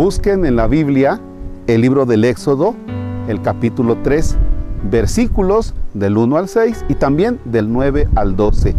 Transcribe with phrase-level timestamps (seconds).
[0.00, 1.20] Busquen en la Biblia
[1.66, 2.74] el libro del Éxodo,
[3.28, 4.34] el capítulo 3,
[4.90, 8.74] versículos del 1 al 6 y también del 9 al 12.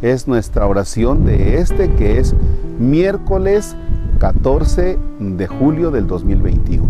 [0.00, 2.34] Es nuestra oración de este que es
[2.78, 3.76] miércoles
[4.18, 6.86] 14 de julio del 2021.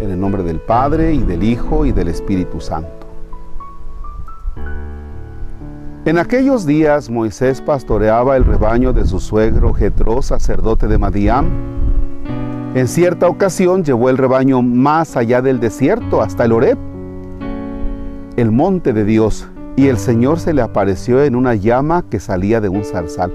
[0.00, 3.06] En el nombre del Padre y del Hijo y del Espíritu Santo.
[6.06, 11.79] En aquellos días Moisés pastoreaba el rebaño de su suegro Jetro, sacerdote de Madián.
[12.72, 16.78] En cierta ocasión llevó el rebaño más allá del desierto, hasta el Oreb,
[18.36, 22.60] el monte de Dios, y el Señor se le apareció en una llama que salía
[22.60, 23.34] de un zarzal.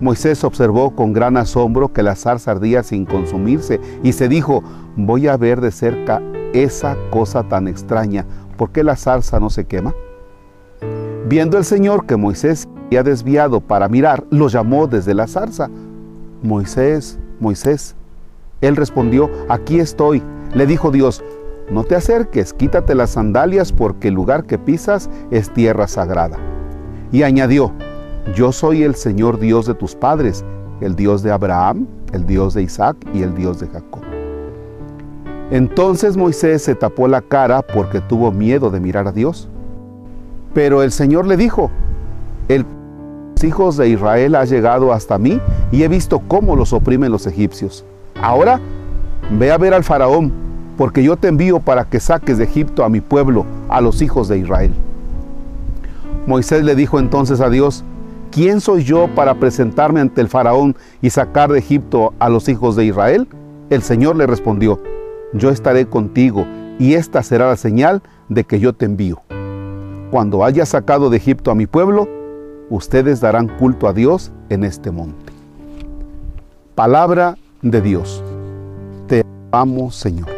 [0.00, 4.64] Moisés observó con gran asombro que la zarza ardía sin consumirse y se dijo,
[4.96, 6.20] voy a ver de cerca
[6.52, 9.94] esa cosa tan extraña, ¿por qué la zarza no se quema?
[11.28, 15.70] Viendo el Señor que Moisés había desviado para mirar, lo llamó desde la zarza.
[16.42, 17.94] Moisés, Moisés.
[18.60, 20.22] Él respondió, aquí estoy.
[20.54, 21.22] Le dijo Dios,
[21.70, 26.36] no te acerques, quítate las sandalias porque el lugar que pisas es tierra sagrada.
[27.12, 27.72] Y añadió,
[28.34, 30.44] yo soy el Señor Dios de tus padres,
[30.80, 34.02] el Dios de Abraham, el Dios de Isaac y el Dios de Jacob.
[35.50, 39.48] Entonces Moisés se tapó la cara porque tuvo miedo de mirar a Dios.
[40.54, 41.70] Pero el Señor le dijo,
[42.48, 42.64] el
[43.42, 45.40] hijos de Israel ha llegado hasta mí
[45.72, 47.84] y he visto cómo los oprimen los egipcios.
[48.22, 48.60] Ahora
[49.30, 50.32] ve a ver al faraón,
[50.76, 54.28] porque yo te envío para que saques de Egipto a mi pueblo, a los hijos
[54.28, 54.72] de Israel.
[56.26, 57.82] Moisés le dijo entonces a Dios,
[58.30, 62.76] ¿quién soy yo para presentarme ante el faraón y sacar de Egipto a los hijos
[62.76, 63.26] de Israel?
[63.70, 64.80] El Señor le respondió,
[65.32, 66.46] yo estaré contigo
[66.78, 69.22] y esta será la señal de que yo te envío.
[70.10, 72.08] Cuando haya sacado de Egipto a mi pueblo,
[72.68, 75.32] ustedes darán culto a Dios en este monte.
[76.74, 78.22] Palabra de Dios.
[79.06, 80.28] Te amo, Señor.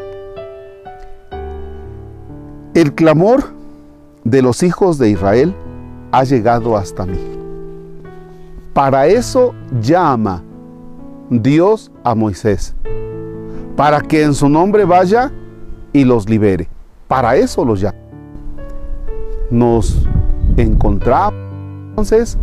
[2.75, 3.45] El clamor
[4.25, 5.55] de los hijos de Israel
[6.11, 7.19] ha llegado hasta mí.
[8.73, 10.43] Para eso llama
[11.29, 12.75] Dios a Moisés,
[13.77, 15.31] para que en su nombre vaya
[15.93, 16.69] y los libere.
[17.09, 18.03] Para eso los llama
[19.53, 20.07] nos
[20.57, 21.35] encontramos
[21.91, 22.39] entonces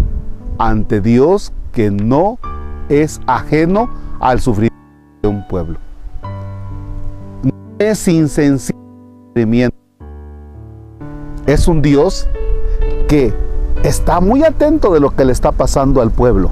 [0.59, 2.37] ante Dios que no
[2.89, 3.89] es ajeno
[4.19, 4.75] al sufrimiento
[5.21, 5.77] de un pueblo.
[7.43, 8.79] No es insensible.
[11.45, 12.27] Es un Dios
[13.07, 13.33] que
[13.83, 16.51] está muy atento de lo que le está pasando al pueblo.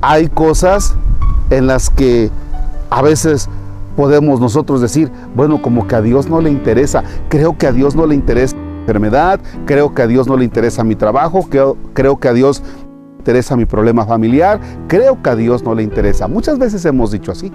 [0.00, 0.94] Hay cosas
[1.50, 2.30] en las que
[2.90, 3.48] a veces
[3.96, 7.94] podemos nosotros decir, bueno, como que a Dios no le interesa, creo que a Dios
[7.94, 12.18] no le interesa enfermedad, creo que a Dios no le interesa mi trabajo, creo, creo
[12.18, 12.62] que a Dios
[13.22, 16.26] interesa mi problema familiar, creo que a Dios no le interesa.
[16.26, 17.52] Muchas veces hemos dicho así.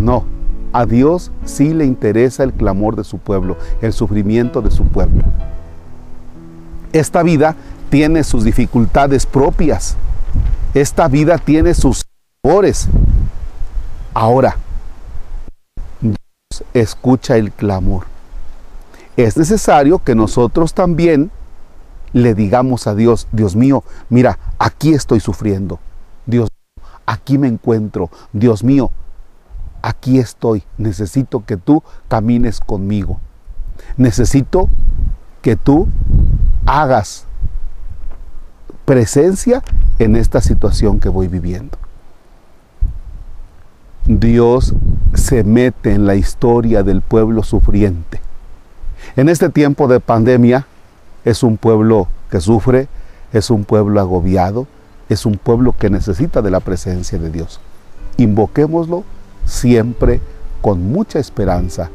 [0.00, 0.24] No,
[0.72, 5.22] a Dios sí le interesa el clamor de su pueblo, el sufrimiento de su pueblo.
[6.92, 7.54] Esta vida
[7.90, 9.96] tiene sus dificultades propias.
[10.74, 12.04] Esta vida tiene sus
[12.42, 12.88] errores.
[14.14, 14.56] Ahora,
[16.00, 18.10] Dios escucha el clamor
[19.16, 21.30] es necesario que nosotros también
[22.12, 25.78] le digamos a Dios, Dios mío, mira, aquí estoy sufriendo.
[26.26, 26.48] Dios
[27.06, 28.10] aquí me encuentro.
[28.32, 28.90] Dios mío,
[29.82, 30.64] aquí estoy.
[30.78, 33.20] Necesito que tú camines conmigo.
[33.96, 34.68] Necesito
[35.42, 35.88] que tú
[36.66, 37.26] hagas
[38.84, 39.62] presencia
[39.98, 41.78] en esta situación que voy viviendo.
[44.06, 44.74] Dios
[45.14, 48.20] se mete en la historia del pueblo sufriente
[49.16, 50.66] en este tiempo de pandemia
[51.24, 52.88] es un pueblo que sufre,
[53.32, 54.66] es un pueblo agobiado,
[55.08, 57.60] es un pueblo que necesita de la presencia de Dios.
[58.16, 59.04] Invoquémoslo
[59.44, 60.20] siempre
[60.60, 61.90] con mucha esperanza.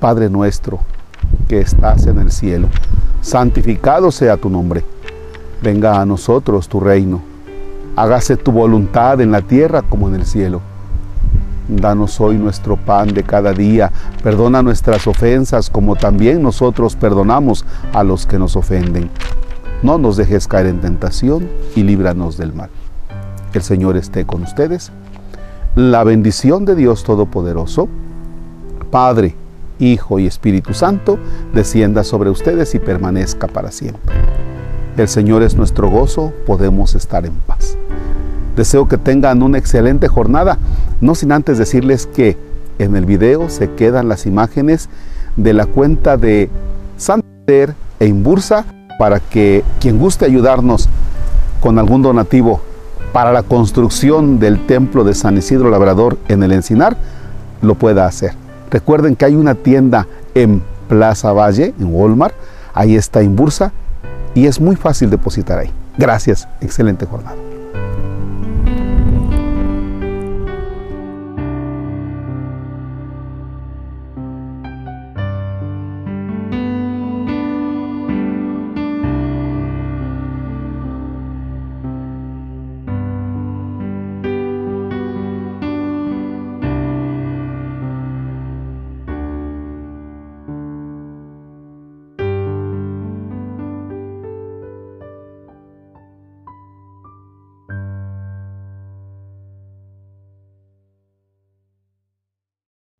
[0.00, 0.80] Padre nuestro
[1.48, 2.68] que estás en el cielo,
[3.20, 4.84] santificado sea tu nombre.
[5.62, 7.20] Venga a nosotros tu reino.
[7.96, 10.60] Hágase tu voluntad en la tierra como en el cielo.
[11.68, 13.92] Danos hoy nuestro pan de cada día.
[14.22, 19.10] Perdona nuestras ofensas como también nosotros perdonamos a los que nos ofenden.
[19.82, 22.70] No nos dejes caer en tentación y líbranos del mal.
[23.52, 24.90] El Señor esté con ustedes.
[25.74, 27.88] La bendición de Dios Todopoderoso,
[28.90, 29.36] Padre,
[29.78, 31.18] Hijo y Espíritu Santo,
[31.52, 34.16] descienda sobre ustedes y permanezca para siempre.
[34.96, 37.76] El Señor es nuestro gozo, podemos estar en paz.
[38.56, 40.58] Deseo que tengan una excelente jornada,
[41.00, 42.36] no sin antes decirles que
[42.78, 44.88] en el video se quedan las imágenes
[45.36, 46.50] de la cuenta de
[46.96, 48.64] Santander e Inbursa
[48.98, 50.88] para que quien guste ayudarnos
[51.60, 52.60] con algún donativo
[53.12, 56.96] para la construcción del templo de San Isidro Labrador en el Encinar,
[57.62, 58.32] lo pueda hacer.
[58.70, 62.34] Recuerden que hay una tienda en Plaza Valle, en Walmart,
[62.74, 63.72] ahí está en Bursa
[64.34, 65.70] y es muy fácil depositar ahí.
[65.96, 67.47] Gracias, excelente jornada.